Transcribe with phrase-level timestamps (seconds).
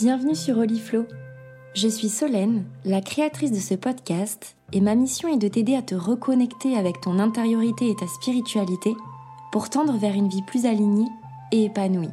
[0.00, 1.06] Bienvenue sur Oliflow.
[1.74, 5.82] Je suis Solène, la créatrice de ce podcast, et ma mission est de t'aider à
[5.82, 8.94] te reconnecter avec ton intériorité et ta spiritualité
[9.50, 11.08] pour tendre vers une vie plus alignée
[11.50, 12.12] et épanouie.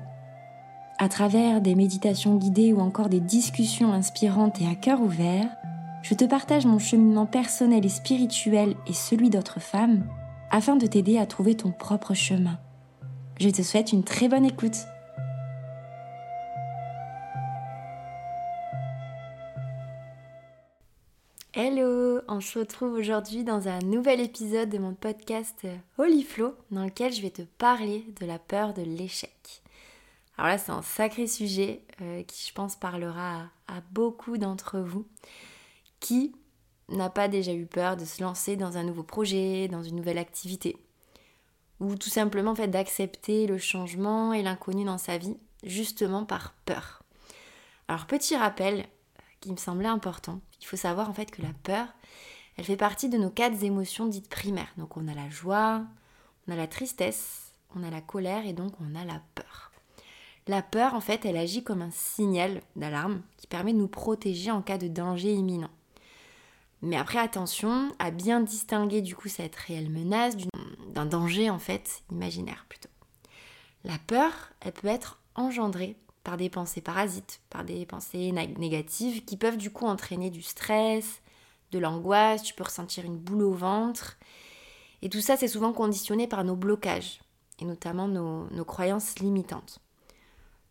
[0.97, 5.47] À travers des méditations guidées ou encore des discussions inspirantes et à cœur ouvert,
[6.01, 10.07] je te partage mon cheminement personnel et spirituel et celui d'autres femmes
[10.49, 12.57] afin de t'aider à trouver ton propre chemin.
[13.39, 14.87] Je te souhaite une très bonne écoute.
[21.57, 25.65] Hello, on se retrouve aujourd'hui dans un nouvel épisode de mon podcast
[25.97, 29.63] Holy Flow dans lequel je vais te parler de la peur de l'échec.
[30.37, 35.07] Alors là, c'est un sacré sujet euh, qui, je pense, parlera à, beaucoup d'entre vous.
[36.01, 36.35] Qui
[36.89, 40.17] n'a pas déjà eu peur de se lancer dans un nouveau projet, dans une nouvelle
[40.17, 40.75] activité?
[41.79, 47.03] Ou tout simplement fait d'accepter le changement et l'inconnu dans sa vie, justement par peur.
[47.87, 48.83] Alors, petit rappel euh,
[49.51, 50.39] me semblait important.
[50.61, 51.87] Il faut savoir en fait que la peur,
[52.57, 54.73] elle fait partie de nos quatre émotions dites primaires.
[54.77, 55.83] Donc on a la joie,
[56.47, 59.71] on a la tristesse, on a la colère et donc on a la peur.
[60.47, 64.51] La peur, en fait, elle agit comme un signal d'alarme qui permet de nous protéger
[64.51, 65.71] en cas de danger imminent.
[66.83, 70.37] Mais après, attention à bien distinguer du coup cette réelle menace
[70.89, 72.89] d'un danger en fait imaginaire plutôt.
[73.83, 74.31] La peur,
[74.61, 75.95] elle peut être engendrée
[76.25, 81.21] par des pensées parasites, par des pensées négatives qui peuvent du coup entraîner du stress,
[81.71, 84.17] de l'angoisse, tu peux ressentir une boule au ventre.
[85.01, 87.21] Et tout ça, c'est souvent conditionné par nos blocages,
[87.59, 89.79] et notamment nos croyances limitantes.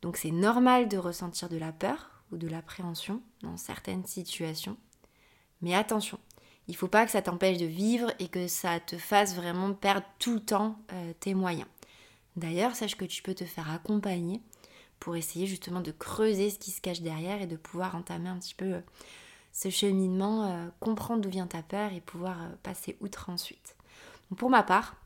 [0.02, 4.76] Donc c'est normal de ressentir de la peur ou de l'appréhension dans certaines situations.
[5.62, 6.18] Mais attention,
[6.68, 9.72] il ne faut pas que ça t'empêche de vivre et que ça te fasse vraiment
[9.72, 11.68] perdre tout le temps euh, tes moyens.
[12.36, 14.42] D'ailleurs, sache que tu peux te faire accompagner
[15.00, 18.38] pour essayer justement de creuser ce qui se cache derrière et de pouvoir entamer un
[18.38, 18.80] petit peu euh,
[19.52, 23.76] ce cheminement, euh, comprendre d'où vient ta peur et pouvoir passer outre ensuite.
[24.36, 24.96] pour ma part,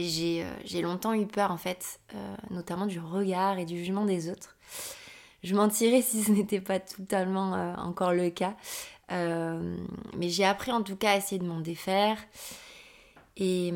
[0.00, 4.28] euh, j'ai longtemps eu peur en fait, euh, notamment du regard et du jugement des
[4.28, 4.56] autres.
[5.42, 8.56] Je mentirais si ce n'était pas totalement euh, encore le cas.
[9.10, 12.18] mais j'ai appris en tout cas à essayer de m'en défaire.
[13.36, 13.72] Et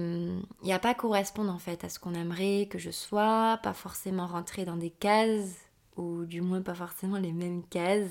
[0.63, 4.27] n'y a pas correspondre en fait à ce qu'on aimerait que je sois, pas forcément
[4.27, 5.57] rentrer dans des cases,
[5.97, 8.11] ou du moins pas forcément les mêmes cases.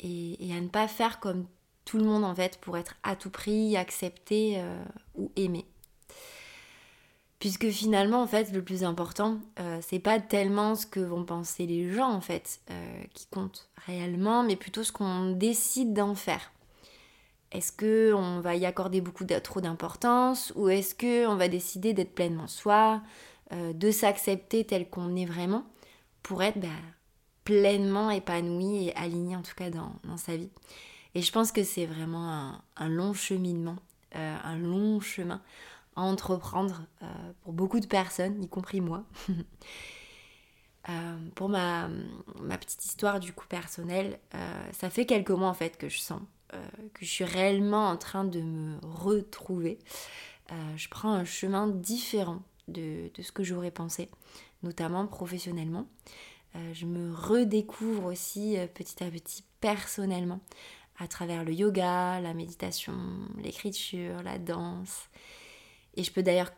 [0.00, 1.46] Et, à ne pas faire comme
[1.84, 4.60] tout le monde en fait pour être à tout prix accepté
[5.14, 5.66] ou aimé.
[7.40, 11.90] Puisque finalement, en le plus important, euh, c'est pas tellement ce que vont penser les
[11.90, 16.52] gens, en fait, euh, qui compte réellement, mais plutôt ce qu'on décide d'en faire.
[17.52, 21.92] Est-ce que on va y accorder beaucoup trop d'importance ou est-ce que on va décider
[21.92, 23.02] d'être pleinement soi,
[23.52, 25.64] euh, de s'accepter tel qu'on est vraiment
[26.22, 26.68] pour être bah,
[27.44, 30.50] pleinement épanoui et aligné en tout cas dans, sa vie?
[31.16, 33.76] Et je pense que c'est vraiment un long cheminement,
[34.14, 35.40] un long chemin
[36.00, 37.06] entreprendre euh,
[37.42, 39.04] pour beaucoup de personnes, y compris moi.
[40.88, 41.90] Euh, pour ma,
[42.58, 46.22] petite histoire du coup personnelle, euh, ça fait quelques mois en fait que je sens
[46.50, 49.78] que je suis réellement en train de me retrouver.
[50.76, 54.08] je prends un chemin différent de, ce que j'aurais pensé,
[54.62, 55.86] notamment professionnellement.
[56.72, 60.40] je me redécouvre aussi petit à petit personnellement
[61.00, 62.94] à travers le yoga, la méditation,
[63.42, 65.08] l'écriture, la danse.
[65.96, 66.50] Et je peux d'ailleurs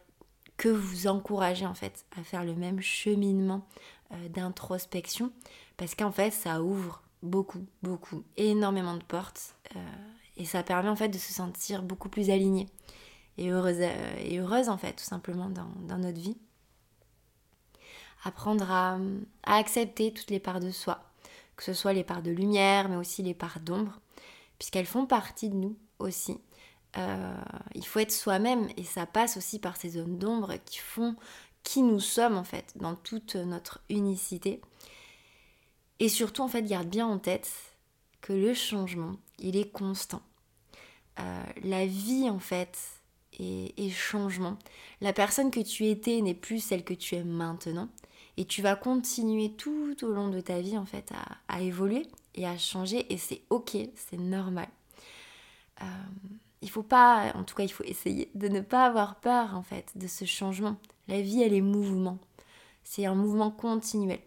[0.56, 3.66] que vous encourager en fait à faire le même cheminement
[4.12, 5.32] euh, d'introspection
[5.76, 9.78] parce qu'en fait ça ouvre beaucoup, beaucoup, énormément de portes euh,
[10.36, 12.68] et ça permet en fait de se sentir beaucoup plus aligné
[13.38, 16.36] et heureuse, euh, et heureuse en fait tout simplement dans, notre vie.
[18.24, 18.98] Apprendre à,
[19.44, 21.02] accepter toutes les parts de soi,
[21.56, 24.00] que ce soit les parts de lumière mais aussi les parts d'ombre
[24.58, 26.38] puisqu'elles font partie de nous aussi
[26.98, 27.34] euh,
[27.74, 31.16] il faut être soi-même et ça passe aussi par ces zones d'ombre qui font
[31.62, 34.60] qui nous sommes en fait dans toute notre unicité.
[36.02, 37.48] Et surtout en fait garde bien en tête
[38.22, 40.20] que le changement il est constant.
[41.20, 42.76] Euh, la vie en fait
[43.38, 44.58] est, changement.
[45.00, 47.88] La personne que tu étais n'est plus celle que tu es maintenant
[48.36, 51.12] et tu vas continuer tout au long de ta vie en fait
[51.46, 54.66] à, évoluer et à changer et c'est ok, c'est normal.
[55.82, 55.84] Euh,
[56.62, 59.62] il faut pas, en tout cas il faut essayer de ne pas avoir peur en
[59.62, 60.78] fait de ce changement.
[61.06, 62.18] La vie elle est mouvement.
[62.82, 64.18] C'est un mouvement continuel.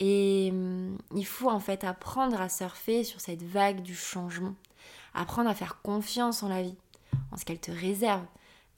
[0.00, 4.54] Et hum, il faut en fait apprendre à surfer sur cette vague du changement.
[5.14, 6.76] Apprendre à faire confiance en la vie,
[7.32, 8.24] en ce qu'elle te réserve.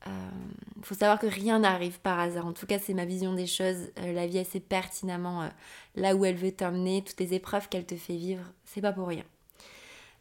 [0.05, 2.47] Il faut savoir que rien n'arrive par hasard.
[2.47, 3.93] En tout cas, c'est ma vision des choses.
[3.97, 5.49] la vie, elle sait pertinemment
[5.95, 7.05] là où elle veut t'emmener.
[7.05, 9.23] Toutes les épreuves qu'elle te fait vivre, c'est pas pour rien.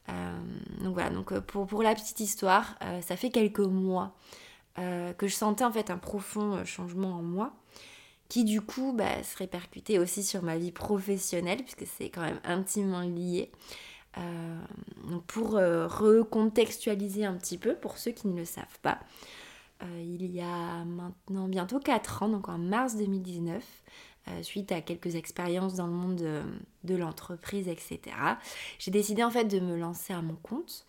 [0.07, 4.13] donc voilà, donc pour, pour, la petite histoire, ça fait quelques mois
[4.75, 7.53] que je sentais en fait un profond changement en moi
[8.31, 12.39] qui du coup bah, se répercutait aussi sur ma vie professionnelle, puisque c'est quand même
[12.45, 13.51] intimement lié.
[14.17, 14.59] Euh,
[15.27, 18.99] pour euh, recontextualiser un petit peu, pour ceux qui ne le savent pas,
[19.83, 23.61] euh, il y a maintenant bientôt 4 ans, donc en mars 2019,
[24.43, 26.41] suite à quelques expériences dans le monde de,
[26.85, 27.99] de l'entreprise, etc.,
[28.79, 30.85] j'ai décidé en fait de me lancer à mon compte.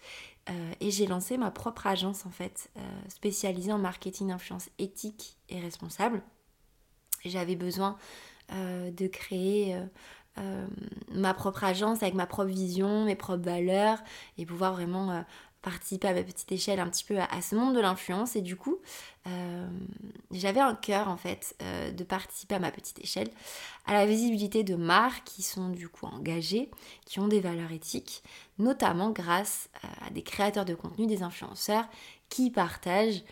[0.80, 2.70] et j'ai lancé ma propre agence en fait,
[3.08, 6.22] spécialisée en marketing influence éthique et responsable.
[7.24, 7.96] J'avais besoin
[8.52, 9.80] euh, de créer euh,
[10.38, 10.66] euh,
[11.12, 13.98] ma propre agence avec ma propre vision, mes propres valeurs
[14.36, 15.24] et pouvoir vraiment
[15.62, 18.34] participer à ma petite échelle un petit peu à, ce monde de l'influence.
[18.34, 18.78] Et du coup,
[20.32, 21.54] j'avais un cœur en fait
[21.96, 23.28] de participer à ma petite échelle
[23.86, 26.70] à la visibilité de marques qui sont du coup engagées,
[27.06, 28.24] qui ont des valeurs éthiques,
[28.58, 29.68] notamment grâce
[30.04, 31.88] à des créateurs de contenu, des influenceurs
[32.28, 33.22] qui partagent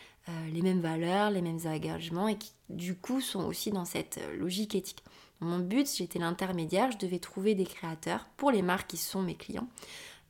[0.52, 4.36] les mêmes valeurs, les mêmes engagements et qui du coup sont aussi dans cette euh,
[4.36, 5.04] logique éthique.
[5.40, 9.34] Mon but, j'étais l'intermédiaire, je devais trouver des créateurs pour les marques qui sont mes
[9.34, 9.68] clients,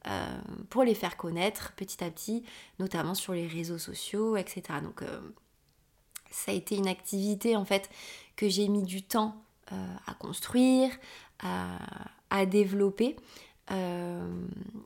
[0.06, 0.38] euh,
[0.68, 2.44] pour les faire connaître petit à petit,
[2.78, 4.62] notamment sur les réseaux sociaux, etc.
[4.82, 5.02] Donc
[6.30, 7.90] ça a été une activité en fait
[8.36, 9.34] que j'ai mis du temps
[10.06, 10.90] à construire,
[11.40, 13.16] à développer.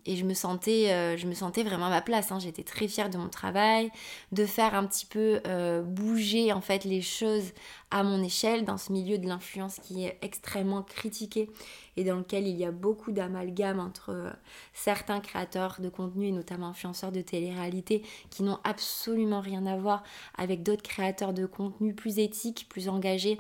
[0.07, 2.33] Euh, et je me sentais, euh, je me sentais vraiment à ma place.
[2.33, 2.39] Hein.
[2.39, 3.91] J'étais très fière de mon travail,
[4.33, 7.53] de faire un petit peu euh, bouger en fait les choses
[7.91, 11.49] à mon échelle dans ce milieu de l'influence qui est extrêmement critiqué
[11.97, 14.33] et dans lequel il y a beaucoup d'amalgame entre
[14.73, 20.03] certains créateurs de contenu et notamment influenceurs de télé-réalité qui n'ont absolument rien à voir
[20.37, 23.39] avec d'autres créateurs de contenu plus éthiques, plus engagés,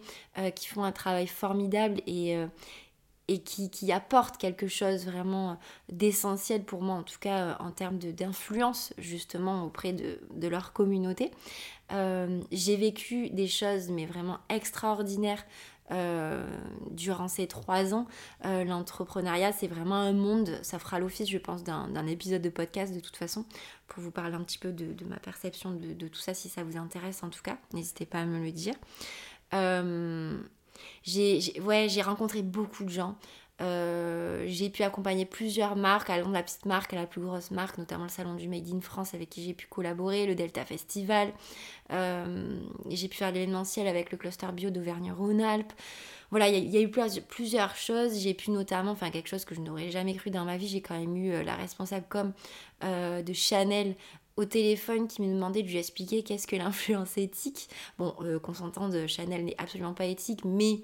[0.55, 2.37] qui font un travail formidable et
[3.29, 7.71] et qui, qui apportent quelque chose vraiment d'essentiel pour moi, en tout cas euh, en
[7.71, 11.31] termes d'influence justement auprès de, de leur communauté.
[11.93, 15.44] Euh, j'ai vécu des choses mais vraiment extraordinaires
[15.91, 16.47] euh,
[16.91, 18.06] durant ces trois ans.
[18.43, 23.00] L'entrepreneuriat, c'est vraiment un monde, ça fera l'office, je pense, d'un épisode de podcast de
[23.00, 23.44] toute façon,
[23.87, 26.49] pour vous parler un petit peu de, de ma perception de, de, tout ça, si
[26.49, 27.59] ça vous intéresse en tout cas.
[27.75, 28.75] N'hésitez pas à me le dire.
[31.03, 33.17] J'ai ouais, rencontré beaucoup de gens.
[33.61, 37.53] Euh, j'ai pu accompagner plusieurs marques, allant de la petite marque à la plus grosse
[37.53, 40.65] marque, notamment le salon du Made in France avec qui j'ai pu collaborer, le Delta
[40.65, 41.32] Festival.
[41.93, 42.59] Euh,
[42.91, 45.73] j'ai pu faire l'événementiel avec le cluster bio d'Auvergne-Rhône-Alpes.
[46.31, 48.19] Voilà, il y, a eu plusieurs choses.
[48.19, 50.81] J'ai pu notamment, enfin quelque chose que je n'aurais jamais cru dans ma vie, j'ai
[50.81, 52.32] quand même eu euh, la responsable com
[52.82, 53.97] de Chanel
[54.36, 57.69] au téléphone qui me demandait de lui expliquer qu'est-ce que l'influence éthique.
[57.98, 60.81] Bon, euh, qu'on s'entende, Chanel n'est absolument pas éthique, mais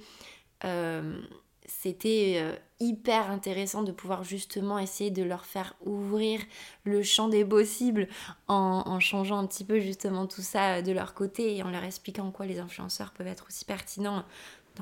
[0.64, 1.20] euh,
[1.66, 6.40] c'était euh, hyper intéressant de pouvoir justement essayer de leur faire ouvrir
[6.84, 8.08] le champ des possibles
[8.48, 11.84] en, en, changeant un petit peu justement tout ça de leur côté et en leur
[11.84, 14.24] expliquant en quoi les influenceurs peuvent être aussi pertinents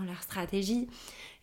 [0.04, 0.88] leur stratégie.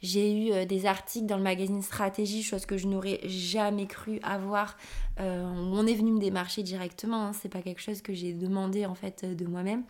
[0.02, 4.20] J'ai eu euh, des articles dans le magazine Stratégie, chose que je n'aurais jamais cru
[4.22, 4.78] avoir.
[5.20, 7.34] Euh, on est venu me démarcher directement, hein.
[7.34, 9.84] c'est pas quelque chose que j'ai demandé en fait de moi-même.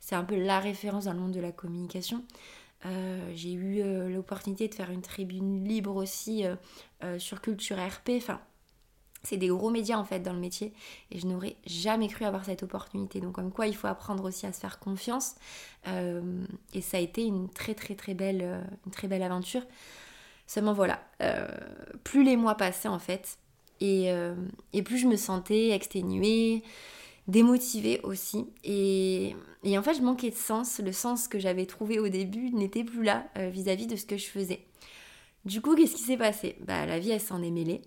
[0.00, 2.24] C'est un peu la référence dans le monde de la communication.
[2.86, 6.44] Euh, j'ai eu l'opportunité de faire une tribune libre aussi
[7.18, 8.12] sur Culture RP.
[8.16, 8.40] Enfin,
[9.22, 10.72] c'est des gros médias en fait dans le métier
[11.10, 13.20] et je n'aurais jamais cru avoir cette opportunité.
[13.20, 15.34] Donc comme quoi il faut apprendre aussi à se faire confiance
[15.88, 19.62] euh, et ça a été une très très très belle, euh, une très belle aventure.
[20.46, 21.46] Seulement voilà, euh,
[22.02, 23.38] plus les mois passaient en fait
[23.82, 24.10] et,
[24.74, 26.62] et, plus je me sentais exténuée,
[27.28, 29.34] démotivée aussi et,
[29.64, 30.80] et, en fait je manquais de sens.
[30.80, 34.18] Le sens que j'avais trouvé au début n'était plus là vis-à-vis -vis de ce que
[34.18, 34.66] je faisais.
[35.46, 36.56] Du coup, qu'est-ce qui s'est passé?
[36.60, 37.80] Bah, La vie, elle s'en est mêlée.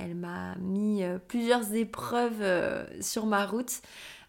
[0.00, 3.80] Elle m'a mis euh, plusieurs épreuves euh, sur ma route,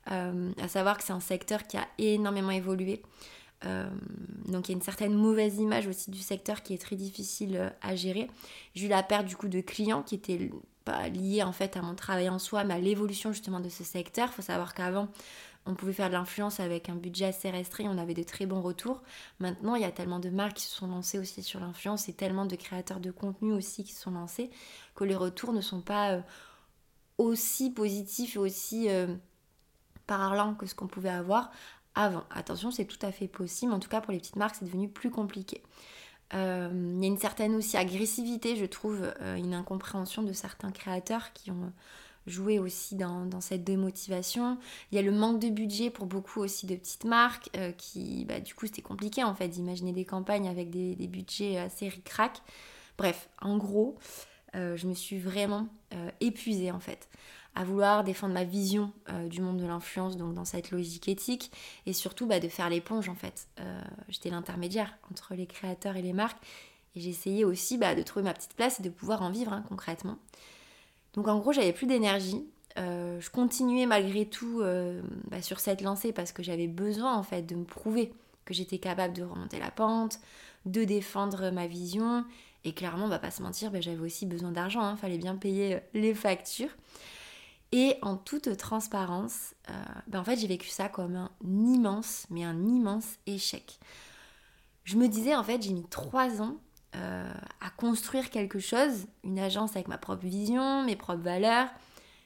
[0.07, 3.03] à savoir que c'est un secteur qui a énormément évolué.
[3.63, 7.71] donc il y a une certaine mauvaise image aussi du secteur qui est très difficile
[7.83, 8.27] à gérer.
[8.73, 10.49] J'ai eu la perte du coup de clients qui étaient
[10.85, 13.83] pas liés en fait à mon travail en soi, mais à l'évolution justement de ce
[13.83, 14.29] secteur.
[14.31, 15.07] Il faut savoir qu'avant,
[15.65, 18.61] on pouvait faire de l'influence avec un budget assez restreint, on avait de très bons
[18.61, 19.01] retours.
[19.39, 22.13] Maintenant, il y a tellement de marques qui se sont lancées aussi sur l'influence et
[22.13, 24.49] tellement de créateurs de contenu aussi qui se sont lancés
[24.95, 26.21] que les retours ne sont pas euh,
[27.17, 29.13] aussi positifs et aussi euh,
[30.07, 31.51] parlants que ce qu'on pouvait avoir
[31.93, 32.23] avant.
[32.31, 34.89] Attention, c'est tout à fait possible, en tout cas pour les petites marques, c'est devenu
[34.89, 35.61] plus compliqué.
[36.33, 41.33] Euh, il y a une certaine aussi agressivité, je trouve, une incompréhension de certains créateurs
[41.33, 41.71] qui ont
[42.27, 44.57] jouer aussi dans, cette démotivation.
[44.91, 48.25] Il y a le manque de budget pour beaucoup aussi de petites marques euh, qui,
[48.25, 52.09] bah, du coup, c'était compliqué en fait d'imaginer des campagnes avec des, budgets assez ric
[52.97, 53.97] Bref, en gros,
[54.55, 57.09] euh, je me suis vraiment euh, épuisée en fait
[57.53, 58.93] à vouloir défendre ma vision
[59.29, 61.51] du monde de l'influence, donc dans cette logique éthique,
[61.85, 63.49] et surtout bah, de faire l'éponge en fait.
[64.07, 66.41] J'étais l'intermédiaire entre les créateurs et les marques,
[66.95, 69.65] et j'essayais aussi bah, de trouver ma petite place et de pouvoir en vivre hein,
[69.67, 70.17] concrètement.
[71.13, 72.45] Donc en gros, j'avais plus d'énergie.
[72.77, 77.23] Euh, je continuais malgré tout euh, bah, sur cette lancée parce que j'avais besoin en
[77.23, 78.13] fait de me prouver
[78.45, 80.19] que j'étais capable de remonter la pente,
[80.65, 82.25] de défendre ma vision.
[82.63, 84.95] Et clairement, on va pas se mentir, bah, j'avais aussi besoin d'argent, il hein.
[84.95, 86.69] fallait bien payer euh, les factures.
[87.73, 89.53] Et en toute transparence,
[90.07, 93.79] bah, en fait, j'ai vécu ça comme un immense, mais un immense échec.
[94.83, 96.57] Je me disais, en fait, j'ai mis trois ans
[96.95, 101.69] euh, à construire quelque chose, une agence avec ma propre vision, mes propres valeurs,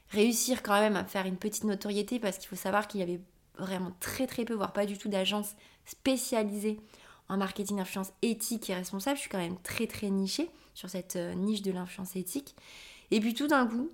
[0.09, 3.21] réussir quand même à faire une petite notoriété parce qu'il faut savoir qu'il y avait
[3.59, 5.55] vraiment très très peu, voire pas du tout d'agences
[5.85, 6.79] spécialisées
[7.29, 9.17] en marketing d'influence éthique et responsable.
[9.17, 12.55] Je suis quand même très très nichée sur cette euh, niche de l'influence éthique.
[13.11, 13.91] Et puis tout d'un coup,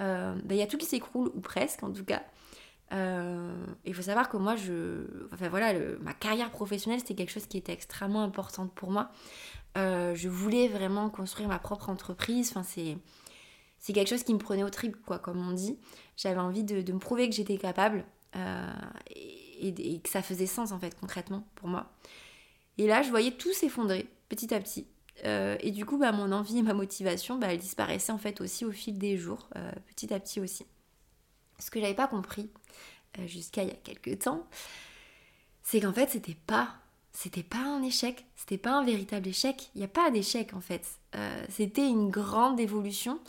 [0.00, 2.22] euh, bah, il y a tout qui s'écroule, ou presque en tout cas.
[3.84, 4.54] Il faut savoir que moi,
[5.32, 9.10] enfin voilà, ma carrière professionnelle, c'était quelque chose qui était extrêmement important pour moi.
[9.76, 12.50] Euh, je voulais vraiment construire ma propre entreprise.
[12.50, 12.96] Enfin, c'est,
[13.78, 15.78] c'est quelque chose qui me prenait au trip, quoi, comme on dit.
[16.16, 18.04] J'avais envie de, me prouver que j'étais capable
[18.36, 18.72] euh,
[19.10, 21.92] et, que ça faisait sens, en fait, concrètement, pour moi.
[22.78, 24.86] Et là, je voyais tout s'effondrer petit à petit.
[25.24, 28.40] Euh, et du coup, bah, mon envie et ma motivation, bah, elles disparaissaient en fait
[28.40, 29.48] aussi au fil des jours,
[29.86, 30.66] petit à petit aussi.
[31.60, 32.50] Ce que j'avais pas compris
[33.26, 34.44] jusqu'à il y a quelques temps,
[35.62, 36.74] c'est qu'en fait, c'était pas
[37.14, 39.70] c'était pas un échec, c'était pas un véritable échec.
[39.74, 40.98] Il n'y a pas d'échec en fait.
[41.14, 43.20] Euh, c'était une grande évolution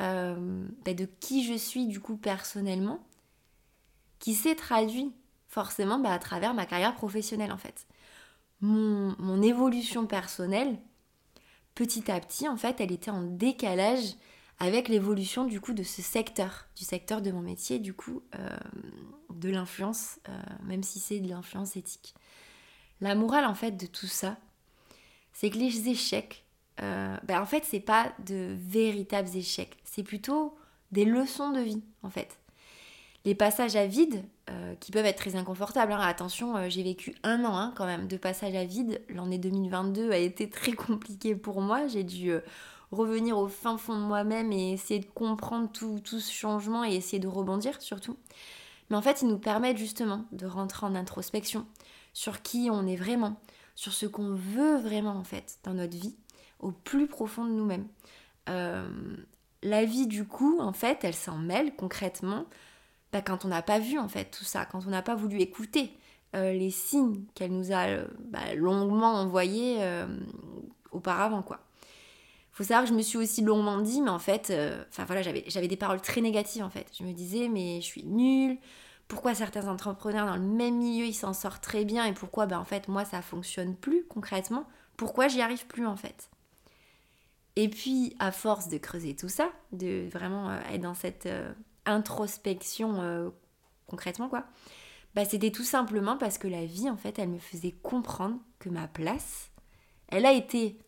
[0.00, 3.04] euh, bah, de qui je suis du coup personnellement,
[4.20, 5.12] qui s'est traduit
[5.48, 7.86] forcément bah, à travers ma carrière professionnelle en fait.
[8.60, 10.78] Mon, mon, évolution personnelle,
[11.74, 14.14] petit à petit en fait, elle était en décalage
[14.60, 18.56] avec l'évolution du coup de ce secteur, du secteur de mon métier, du coup euh,
[19.34, 20.20] de l'influence,
[20.62, 22.14] même si c'est de l'influence éthique.
[23.02, 24.36] La morale en fait de tout ça,
[25.32, 26.44] c'est que les échecs,
[26.80, 30.56] euh, ben, en fait, c'est pas de véritables échecs, c'est plutôt
[30.92, 32.38] des leçons de vie en fait.
[33.24, 35.98] Les passages à vide, euh, qui peuvent être très inconfortables, hein.
[36.00, 39.00] attention, euh, j'ai vécu un an hein, quand même de passage à vide.
[39.08, 41.88] L'année 2022 a été très compliquée pour moi.
[41.88, 42.32] J'ai dû
[42.92, 46.94] revenir au fin fond de moi-même et essayer de comprendre tout, tout, ce changement et
[46.94, 48.16] essayer de rebondir surtout.
[48.90, 51.66] Mais en fait, ils nous permettent justement de rentrer en introspection,
[52.12, 53.40] sur qui on est vraiment,
[53.74, 56.16] sur ce qu'on veut vraiment en fait dans notre vie,
[56.60, 57.86] au plus profond de nous-mêmes.
[58.48, 59.16] Euh,
[59.62, 62.46] la vie du coup, en fait, elle s'en mêle concrètement
[63.12, 65.40] bah, quand on n'a pas vu en fait tout ça, quand on n'a pas voulu
[65.40, 65.92] écouter
[66.34, 69.78] euh, les signes qu'elle nous a euh, bah, longuement envoyés
[70.90, 71.60] auparavant quoi.
[72.54, 74.52] Faut savoir que je me suis aussi longuement dit, mais en fait,
[74.90, 76.86] enfin voilà, j'avais des paroles très négatives en fait.
[76.98, 78.58] Je me disais, mais je suis nulle,
[79.08, 82.58] pourquoi certains entrepreneurs dans le même milieu ils s'en sortent très bien et pourquoi ben
[82.58, 84.66] en fait moi ça fonctionne plus concrètement
[84.96, 86.30] pourquoi j'y arrive plus en fait?
[87.56, 91.52] Et puis à force de creuser tout ça de vraiment euh, être dans cette euh,
[91.84, 93.30] introspection euh,
[93.86, 94.46] concrètement quoi
[95.14, 98.70] bah c'était tout simplement parce que la vie en fait elle me faisait comprendre que
[98.70, 99.50] ma place
[100.08, 100.78] elle a été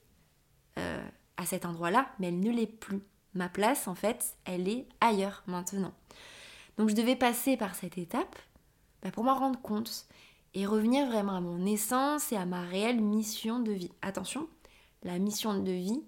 [0.77, 3.03] à cet endroit là mais elle ne l'est plus.
[3.35, 5.93] Ma place en fait elle est ailleurs maintenant
[6.79, 8.37] donc je devais passer par cette étape
[9.03, 10.07] bah, pour m'en rendre compte
[10.55, 13.91] et revenir vraiment à mon essence et à ma réelle mission de vie.
[14.03, 14.49] Attention,
[15.03, 16.03] la mission de vie,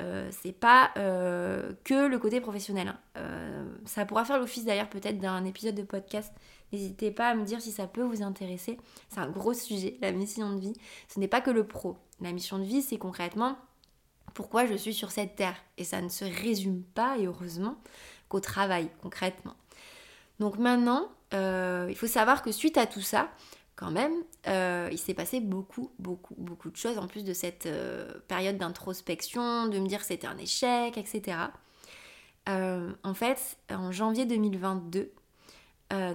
[0.00, 2.88] euh, c'est pas euh, que le côté professionnel.
[2.88, 2.98] Hein.
[3.18, 6.32] Euh, ça pourra faire l'office d'ailleurs peut-être d'un épisode de podcast.
[6.72, 8.78] N'hésitez pas à me dire si ça peut vous intéresser.
[9.08, 10.72] C'est un gros sujet, la mission de vie.
[11.08, 11.96] Ce n'est pas que le pro.
[12.20, 13.56] La mission de vie, c'est concrètement
[14.34, 15.56] pourquoi je suis sur cette terre.
[15.76, 17.76] Et ça ne se résume pas, et heureusement,
[18.28, 19.54] qu'au travail, concrètement.
[20.40, 23.30] Donc maintenant, euh, il faut savoir que suite à tout ça,
[23.76, 24.12] quand même,
[24.48, 28.56] euh, il s'est passé beaucoup, beaucoup, beaucoup de choses en plus de cette euh, période
[28.56, 31.36] d'introspection, de me dire que c'était un échec, etc.
[32.46, 35.12] en fait, en janvier 2022,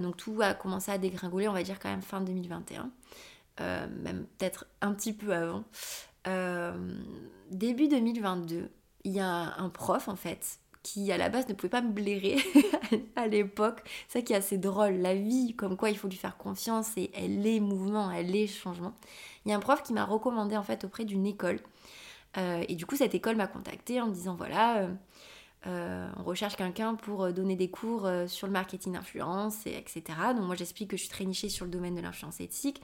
[0.02, 2.90] donc tout a commencé à dégringoler, on va dire quand même fin 2021,
[3.58, 5.64] même peut-être un petit peu avant.
[7.50, 8.68] début 2022,
[9.04, 11.90] il y a un prof en fait qui à la base ne pouvait pas me
[11.90, 12.36] blairer
[13.16, 13.80] à l'époque.
[14.06, 16.92] C'est ça qui est assez drôle, la vie, comme quoi il faut lui faire confiance
[16.96, 18.94] et elle est mouvement, elle est changement.
[19.44, 21.58] Il y a un prof qui m'a recommandé en fait auprès d'une école.
[22.38, 24.88] Euh, et du coup cette école m'a contacté en me disant voilà,
[25.66, 30.02] euh, on recherche quelqu'un pour donner des cours sur le marketing d'influence, etc.
[30.36, 32.80] Donc moi j'explique que je suis très nichée sur le domaine de l'influence éthique.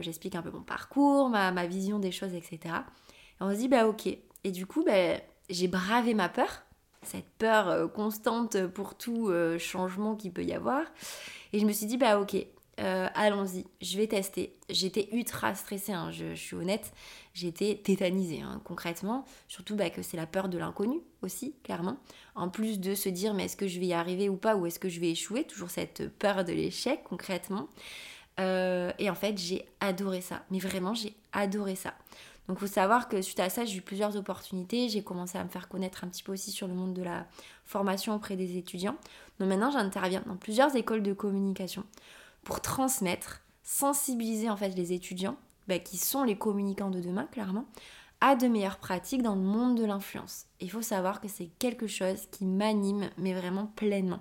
[0.00, 2.58] j'explique un peu mon parcours, ma, ma, vision des choses, etc.
[3.40, 4.08] Et on se dit, bah ok.
[4.44, 6.64] Et du coup, bah, j'ai bravé ma peur,
[7.02, 10.82] cette peur constante pour tout changement qu'il peut y avoir.
[11.52, 12.36] Et je me suis dit, bah ok,
[12.80, 14.56] euh, allons-y, je vais tester.
[14.70, 16.92] J'étais ultra stressée, hein, je, suis honnête,
[17.34, 21.96] j'étais tétanisée hein, concrètement, surtout bah, que c'est la peur de l'inconnu aussi, clairement.
[22.36, 24.66] En plus de se dire mais est-ce que je vais y arriver ou pas, ou
[24.66, 27.68] est-ce que je vais échouer, toujours cette peur de l'échec concrètement.
[28.38, 31.94] Euh, et en fait j'ai adoré ça, mais vraiment j'ai adoré ça.
[32.48, 34.88] Donc il faut savoir que suite à ça, j'ai eu plusieurs opportunités.
[34.88, 37.26] J'ai commencé à me faire connaître un petit peu aussi sur le monde de la
[37.64, 38.96] formation auprès des étudiants.
[39.38, 41.84] Donc maintenant, j'interviens dans plusieurs écoles de communication
[42.44, 45.36] pour transmettre, sensibiliser en fait les étudiants,
[45.68, 47.66] bah, qui sont les communicants de demain clairement,
[48.22, 50.46] à de meilleures pratiques dans le monde de l'influence.
[50.60, 54.20] Il faut savoir que c'est quelque chose qui m'anime, mais vraiment pleinement.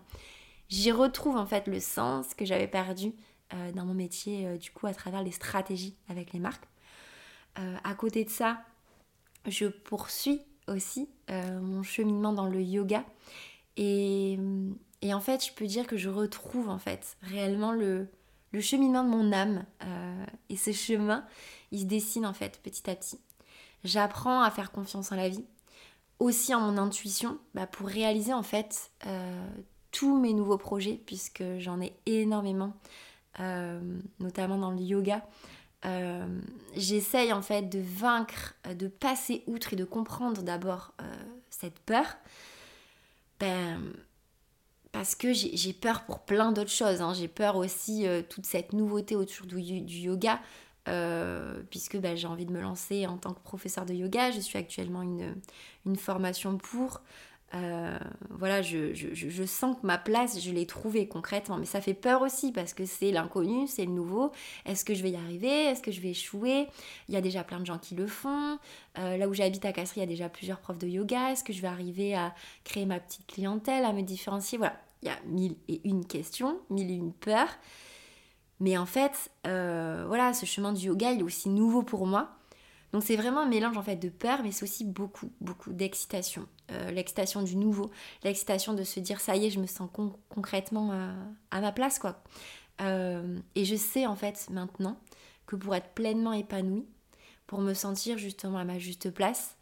[0.67, 3.13] J'y retrouve en fait le sens que j'avais perdu
[3.53, 6.67] euh, dans mon métier, euh, du coup, à travers les stratégies avec les marques.
[7.59, 8.61] Euh, à côté de ça,
[9.45, 13.05] je poursuis aussi mon cheminement dans le yoga.
[13.77, 14.39] Et,
[15.13, 18.09] en fait, je peux dire que je retrouve en fait réellement le,
[18.59, 19.63] cheminement de mon âme.
[19.83, 21.23] Euh, et ce chemin,
[21.71, 23.19] il se dessine en fait petit à petit.
[23.83, 25.45] J'apprends à faire confiance en la vie,
[26.19, 29.47] aussi en mon intuition, bah, pour réaliser en fait euh,
[29.91, 32.73] tous mes nouveaux projets, puisque j'en ai énormément,
[33.39, 33.79] euh,
[34.19, 35.23] notamment dans le yoga.
[36.75, 40.93] J'essaye en fait de vaincre, de passer outre et de comprendre d'abord
[41.49, 42.05] cette peur.
[43.39, 43.93] Ben,
[44.91, 47.01] parce que j'ai peur pour plein d'autres choses.
[47.01, 47.13] Hein.
[47.13, 50.39] J'ai peur aussi euh, toute cette nouveauté autour du, yoga,
[50.87, 54.31] euh, puisque bah, j'ai envie de me lancer en tant que professeur de yoga.
[54.31, 55.35] Je suis actuellement une,
[55.85, 57.01] une formation pour.
[57.53, 57.97] Euh,
[58.29, 61.57] voilà, je, je, sens que ma place, je l'ai trouvée concrètement.
[61.57, 64.31] Mais ça fait peur aussi parce que c'est l'inconnu, c'est le nouveau.
[64.65, 65.65] Est-ce que je vais y arriver?
[65.65, 66.67] Est-ce que je vais échouer?
[67.07, 68.59] Il y a déjà plein de gens qui le font.
[68.95, 71.31] là où j'habite à Castries, il y a déjà plusieurs profs de yoga.
[71.31, 74.57] Est-ce que je vais arriver à créer ma petite clientèle, à me différencier?
[74.57, 77.57] Voilà, il y a mille et une questions, mille et une peurs.
[78.59, 82.36] Mais en fait, euh, voilà, ce chemin du yoga, il est aussi nouveau pour moi.
[82.93, 86.47] Donc c'est vraiment un mélange en fait de peur, mais c'est aussi beaucoup, beaucoup d'excitation.
[86.71, 87.91] Euh, l'excitation du nouveau,
[88.23, 89.89] l'excitation de se dire ça y est, je me sens
[90.29, 91.13] concrètement euh,
[91.51, 92.21] à ma place quoi.
[92.79, 94.97] et je sais en fait maintenant
[95.45, 96.85] que pour être pleinement épanouie,
[97.45, 99.57] pour me sentir justement à ma juste place,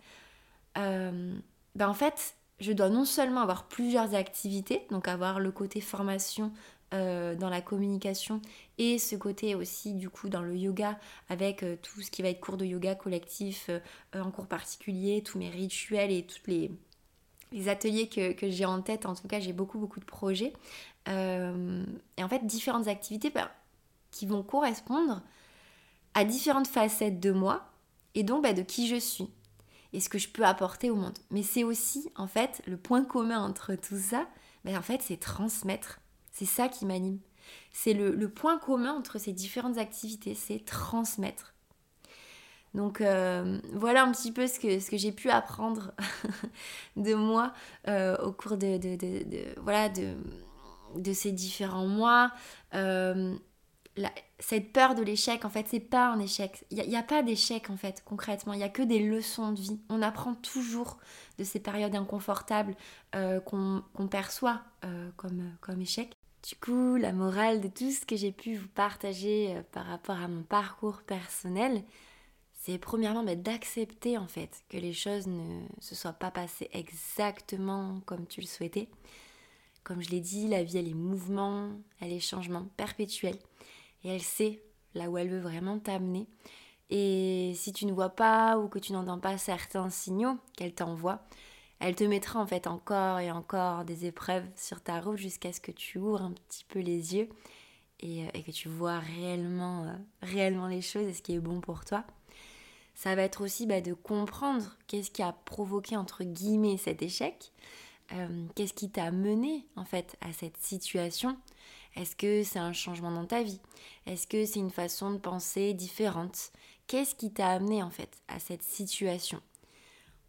[0.76, 1.42] ben
[1.80, 6.52] en fait, je dois non seulement avoir plusieurs activités, donc avoir le côté formation
[6.93, 8.41] euh, dans la communication
[8.78, 12.30] et ce côté aussi du coup dans le yoga avec euh, tout ce qui va
[12.30, 13.80] être cours de yoga collectif euh,
[14.21, 16.71] en cours particulier, tous mes rituels et tous les,
[17.67, 19.06] ateliers que, j'ai en tête.
[19.06, 20.54] En tout cas, j'ai beaucoup beaucoup de projets.
[21.08, 23.52] et en fait, différentes activités bah,
[24.12, 25.21] qui vont correspondre
[26.13, 27.65] à différentes facettes de moi
[28.13, 29.30] et donc bah, de qui je suis
[29.93, 31.17] et ce que je peux apporter au monde.
[31.32, 34.28] Mais c'est aussi, en fait, le point commun entre tout ça,
[34.65, 36.00] ben, en fait, c'est transmettre.
[36.36, 37.19] C'est ça qui m'anime.
[37.71, 41.56] C'est le, point commun entre ces différentes activités, c'est transmettre.
[42.74, 45.93] Donc euh, voilà un petit peu ce que, j'ai pu apprendre
[46.98, 47.54] de moi
[47.88, 48.78] euh, au cours de,
[51.13, 52.34] ces différents mois.
[52.74, 53.38] Euh,
[54.38, 56.65] cette peur de l'échec, en fait, c'est pas un échec.
[56.69, 58.52] Il n'y a, pas d'échec, en fait, concrètement.
[58.52, 59.80] Il n'y a que des leçons de vie.
[59.88, 60.98] On apprend toujours
[61.38, 62.76] de ces périodes inconfortables
[63.45, 64.63] qu'on perçoit
[65.15, 66.17] comme, comme échec.
[66.48, 70.18] Du coup, la morale de tout ce que j'ai pu vous partager euh, par rapport
[70.18, 71.84] à mon parcours personnel,
[72.62, 78.00] c'est premièrement bah, d'accepter, en fait, que les choses ne se soient pas passées exactement
[78.06, 78.90] comme tu le souhaitais.
[79.84, 83.36] Comme je l'ai dit, la vie, elle est mouvement, elle est changement perpétuel
[84.04, 84.62] et elle sait
[84.94, 86.28] là où elle veut vraiment t'amener.
[86.92, 91.24] Et si tu ne vois pas ou que tu n'entends pas certains signaux qu'elle t'envoie,
[91.80, 95.60] elle te mettra en fait encore et encore des épreuves sur ta route jusqu'à ce
[95.60, 97.30] que tu ouvres un petit peu les yeux
[98.00, 101.62] et, euh, que tu vois réellement, euh, réellement les choses et ce qui est bon
[101.62, 102.04] pour toi.
[102.94, 107.52] Ça va être aussi bah, de comprendre qu'est-ce qui a provoqué entre guillemets cet échec,
[108.14, 111.38] euh, qu'est-ce qui t'a mené en fait à cette situation.
[111.96, 113.60] Est-ce que c'est un changement dans ta vie?
[114.06, 116.52] Est-ce que c'est une façon de penser différente?
[116.88, 119.42] Qu'est-ce qui t'a amené en fait à cette situation?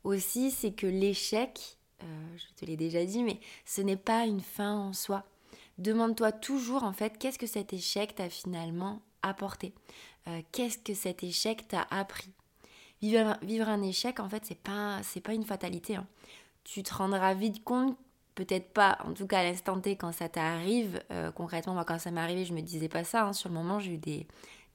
[0.06, 4.40] Aussi, c'est que l'échec, euh, je te l'ai déjà dit, mais ce n'est pas une
[4.40, 5.24] fin en soi.
[5.78, 9.74] Demande-toi toujours en fait qu'est-ce que cet échec t'a finalement apporté?
[10.28, 12.30] Euh, Qu'est-ce que cet échec t'a appris?
[13.02, 15.96] Vivre un, vivre un, échec, en fait, c'est pas, c'est pas une fatalité.
[15.96, 16.06] Hein
[16.62, 17.96] tu te rendras vite compte,
[18.34, 21.98] peut-être pas, en tout cas à l'instant T quand ça t'arrive, euh, concrètement moi quand
[21.98, 23.32] ça m'est arrivé je me disais pas ça, hein.
[23.32, 24.26] sur le moment j'ai eu des,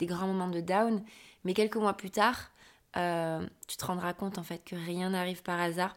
[0.01, 1.03] grands moments de down,
[1.43, 2.51] mais quelques mois plus tard,
[2.97, 5.95] euh, tu te rendras compte en fait que rien n'arrive par hasard.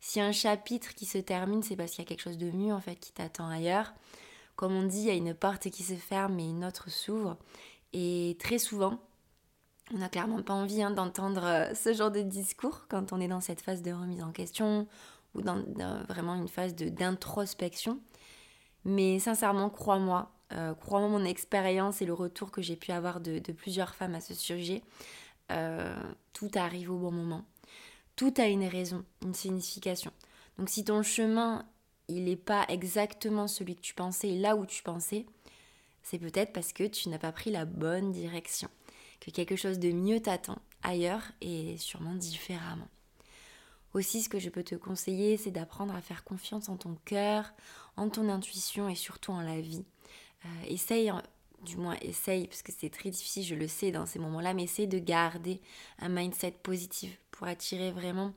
[0.00, 2.72] Si un chapitre qui se termine, c'est parce qu'il y a quelque chose de mieux
[2.72, 3.92] en fait qui t'attend ailleurs.
[4.56, 7.36] Comme on dit, il y a une porte qui se ferme et une autre s'ouvre.
[7.92, 9.00] Et très souvent,
[9.92, 13.28] on n'a clairement pas envie hein, d'entendre euh, ce genre de discours quand on est
[13.28, 14.86] dans cette phase de remise en question
[15.34, 15.62] ou dans,
[16.08, 17.98] vraiment une phase d'introspection.
[18.84, 23.40] Mais sincèrement, crois-moi, euh, crois-moi mon expérience et le retour que j'ai pu avoir de,
[23.52, 24.82] plusieurs femmes à ce sujet,
[25.50, 25.94] euh,
[26.32, 27.44] tout arrive au bon moment.
[28.16, 30.12] Tout a une raison, une signification.
[30.58, 31.66] Donc si ton chemin,
[32.08, 35.26] il n'est pas exactement celui que tu pensais, là où tu pensais,
[36.02, 38.68] c'est peut-être parce que tu n'as pas pris la bonne direction,
[39.20, 42.88] que quelque chose de mieux t'attend ailleurs et sûrement différemment.
[43.94, 47.52] Aussi, ce que je peux te conseiller, c'est d'apprendre à faire confiance en ton cœur,
[47.96, 49.84] en ton intuition et surtout en la vie.
[50.44, 51.12] Euh, essaye,
[51.62, 54.64] du moins essaye, parce que c'est très difficile, je le sais dans ces moments-là, mais
[54.64, 55.60] essaye de garder
[55.98, 58.32] un mindset positif pour attirer vraiment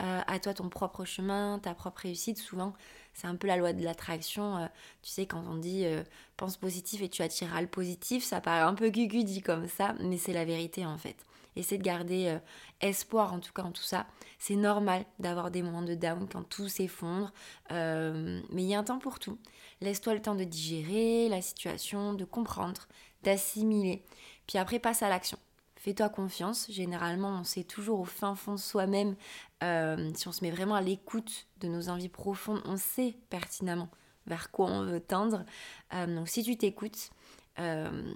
[0.00, 2.38] euh, à toi ton propre chemin, ta propre réussite.
[2.38, 2.72] Souvent,
[3.12, 4.56] c'est un peu la loi de l'attraction.
[4.56, 4.66] Euh,
[5.02, 6.02] tu sais, quand on dit euh,
[6.36, 9.94] pense positif et tu attireras le positif, ça paraît un peu gugu dit comme ça,
[10.00, 11.16] mais c'est la vérité en fait.
[11.56, 12.38] Essaie de garder
[12.80, 14.06] espoir en tout cas en tout ça.
[14.38, 17.32] C'est normal d'avoir des moments de down quand tout s'effondre,
[17.70, 19.38] mais il y a un temps pour tout.
[19.80, 22.88] Laisse-toi le temps de digérer la situation, de comprendre,
[23.22, 24.02] d'assimiler.
[24.46, 25.38] Puis après, passe à l'action
[25.82, 26.70] fais-toi confiance.
[26.70, 29.16] Généralement, on sait toujours au fin fond de soi-même,
[29.64, 33.88] euh, si on se met vraiment à l'écoute de nos envies profondes, on sait pertinemment
[34.26, 35.44] vers quoi on veut tendre.
[35.92, 37.10] Euh, donc si tu t'écoutes,
[37.58, 38.14] euh,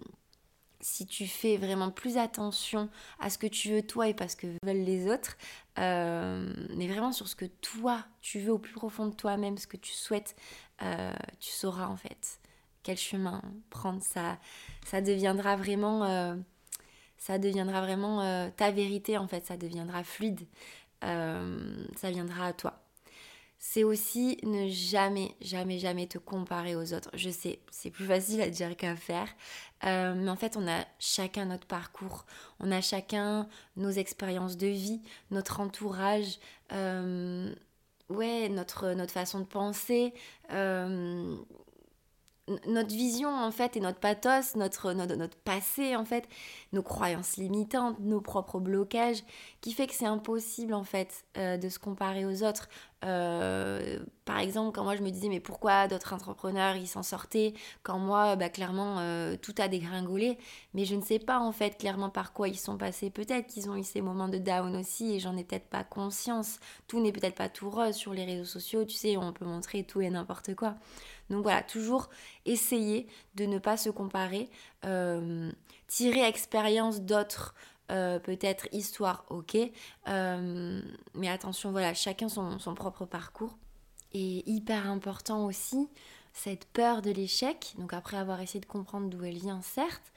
[0.86, 4.36] si tu fais vraiment plus attention à ce que tu veux toi et pas ce
[4.36, 5.36] que veulent les autres,
[5.76, 9.76] mais vraiment sur ce que toi tu veux au plus profond de toi-même, ce que
[9.76, 10.36] tu souhaites,
[10.78, 12.40] tu sauras en fait
[12.82, 14.02] quel chemin prendre.
[14.02, 14.38] Ça,
[14.84, 16.36] ça deviendra vraiment
[17.18, 20.46] ça deviendra vraiment euh, ta vérité en fait, ça deviendra fluide,
[21.04, 22.85] euh, ça viendra à toi.
[23.58, 27.10] C'est aussi ne jamais, jamais, jamais te comparer aux autres.
[27.14, 29.28] Je sais, c'est plus facile à dire qu'à faire,
[29.84, 32.26] euh, mais en fait, on a chacun notre parcours,
[32.60, 36.38] on a chacun nos expériences de vie, notre entourage,
[36.70, 40.12] ouais, notre, notre façon de penser
[42.66, 46.28] notre vision en fait et notre pathos, notre, notre, passé en fait,
[46.72, 49.22] nos croyances limitantes, nos propres blocages,
[49.60, 52.68] qui fait que c'est impossible en fait euh, de se comparer aux autres.
[53.06, 57.54] Euh, par exemple, quand moi je me disais mais pourquoi d'autres entrepreneurs ils s'en sortaient,
[57.84, 60.38] quand moi bah, clairement euh, tout a dégringolé,
[60.74, 63.10] mais je ne sais pas en fait clairement par quoi ils sont passés.
[63.10, 66.58] Peut-être qu'ils ont eu ces moments de down aussi et j'en ai peut-être pas conscience.
[66.88, 69.84] Tout n'est peut-être pas tout rose sur les réseaux sociaux, tu sais, on peut montrer
[69.84, 70.74] tout et n'importe quoi.
[71.30, 72.08] Donc voilà, toujours
[72.44, 74.48] essayer de ne pas se comparer,
[74.84, 75.50] euh,
[75.86, 77.54] tirer expérience d'autres.
[77.92, 79.56] Euh, peut-être histoire, ok,
[80.08, 80.82] euh,
[81.14, 83.56] mais attention, voilà, chacun son, son propre parcours.
[84.12, 85.88] Et hyper important aussi,
[86.32, 90.12] cette peur de l'échec, donc après avoir essayé de comprendre d'où elle vient, certes,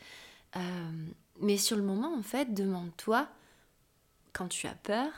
[1.40, 3.28] mais sur le moment, en fait, demande-toi,
[4.34, 5.12] quand tu as peur,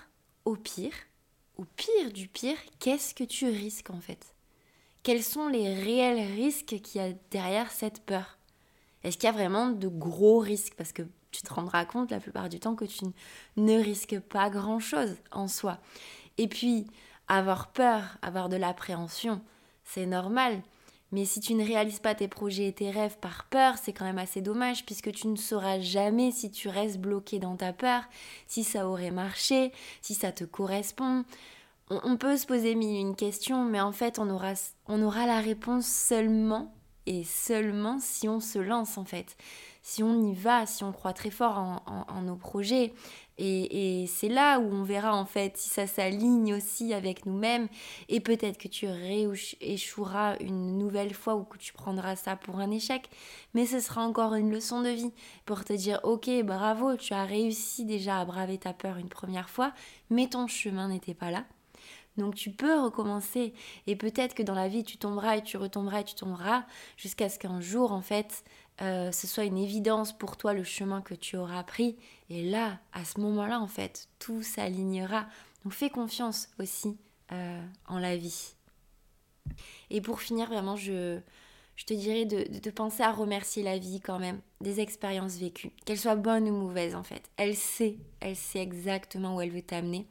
[0.45, 0.93] au pire,
[1.57, 4.33] au pire du pire, qu'est-ce que tu risques en fait?
[5.03, 8.37] Quels sont les réels risques qu'il y a derrière cette peur?
[9.03, 10.75] Est-ce qu'il y a vraiment de gros risques?
[10.75, 13.05] Parce que tu te rendras compte la plupart du temps que tu
[13.57, 15.79] ne risques pas grand-chose en soi.
[16.37, 16.87] Et puis,
[17.27, 19.41] avoir peur, avoir de l'appréhension,
[19.83, 20.61] c'est normal.
[21.11, 24.05] Mais si tu ne réalises pas tes projets et tes rêves par peur, c'est quand
[24.05, 28.03] même assez dommage puisque tu ne sauras jamais si tu restes bloqué dans ta peur,
[28.47, 31.25] si ça aurait marché, si ça te correspond
[32.03, 34.53] on, peut se poser mille une question, mais en fait, on aura,
[34.87, 36.73] on aura la réponse seulement
[37.05, 39.35] et seulement si on se lance en fait.
[39.81, 42.93] Si on y va, si on croit très fort en, nos projets.
[43.37, 47.67] Et, c'est là où on verra en fait si ça s'aligne aussi avec nous-mêmes.
[48.07, 52.69] Et peut-être que tu rééchoueras une nouvelle fois ou que tu prendras ça pour un
[52.69, 53.09] échec.
[53.53, 55.13] Mais ce sera encore une leçon de vie
[55.45, 59.49] pour te dire ok, bravo, tu as réussi déjà à braver ta peur une première
[59.49, 59.73] fois,
[60.11, 61.45] mais ton chemin n'était pas là.
[62.17, 63.53] Donc tu peux recommencer
[63.87, 66.65] et peut-être que dans la vie tu tomberas et tu retomberas et tu tomberas
[66.97, 68.43] jusqu'à ce qu'un jour en fait
[68.81, 71.97] euh, ce soit une évidence pour toi le chemin que tu auras pris
[72.29, 75.27] et là à ce moment-là en fait tout s'alignera.
[75.63, 76.97] Donc fais confiance aussi
[77.31, 78.53] euh, en la vie.
[79.89, 81.19] Et pour finir vraiment je,
[81.75, 85.99] je te dirais de, penser à remercier la vie quand même des expériences vécues, qu'elles
[85.99, 87.29] soient bonnes ou mauvaises en fait.
[87.37, 90.07] Elle sait, elle sait exactement où elle veut t'amener.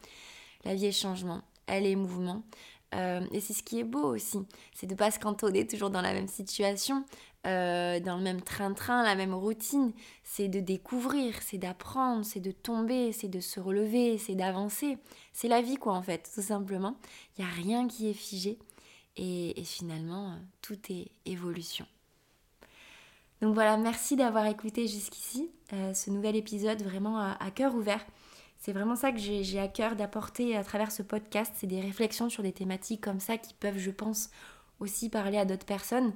[0.64, 2.42] La vie est changement elle est mouvement.
[2.92, 4.40] et c'est ce qui est beau aussi,
[4.74, 7.04] c'est de pas se cantonner toujours dans la même situation,
[7.44, 9.92] dans le même train-train, la même routine.
[10.24, 14.98] C'est de découvrir, c'est d'apprendre, c'est de tomber, c'est de se relever, c'est d'avancer.
[15.32, 16.96] C'est la vie quoi en fait, tout simplement.
[17.36, 18.58] Il n'y a rien qui est figé.
[19.16, 21.86] Et, finalement, tout est évolution.
[23.42, 28.04] Donc voilà, merci d'avoir écouté jusqu'ici euh, ce nouvel épisode vraiment à, cœur ouvert.
[28.58, 31.52] C'est vraiment ça que j'ai à cœur d'apporter à travers ce podcast.
[31.56, 34.30] C'est des réflexions sur des thématiques comme ça qui peuvent, je pense,
[34.80, 36.12] aussi parler à d'autres personnes.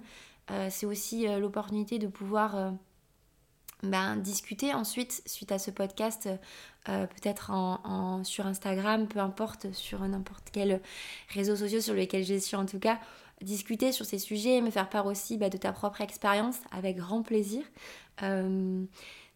[0.50, 2.72] Euh, c'est aussi euh, l'opportunité de pouvoir
[3.82, 6.28] ben, discuter ensuite, suite à ce podcast,
[6.86, 7.52] peut-être
[8.24, 10.80] sur Instagram, peu importe, sur n'importe quel
[11.28, 12.98] réseau social sur lequel je suis en tout cas,
[13.42, 16.96] discuter sur ces sujets et me faire part aussi bah, de ta propre expérience avec
[16.96, 17.62] grand plaisir.
[18.22, 18.84] Euh,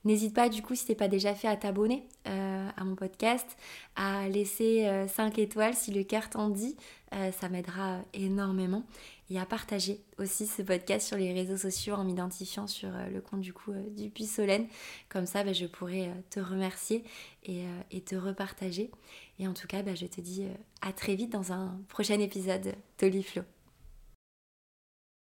[0.05, 3.57] n'hésite pas du coup si n'est pas déjà fait à t'abonner euh, à mon podcast,
[3.97, 6.77] à laisser 5 euh, étoiles si le cœur t'en dit,
[7.11, 8.85] ça m'aidera énormément.
[9.31, 13.41] Et à partager aussi ce podcast sur les réseaux sociaux en m'identifiant sur le compte
[13.41, 14.67] du coup du Puy Solène.
[15.11, 17.05] Comme ça bah, je pourrai te remercier
[17.45, 18.91] et, te repartager.
[19.39, 20.47] Et en tout cas bah, je te dis
[20.81, 23.43] à très vite dans un prochain épisode d'Oliflo.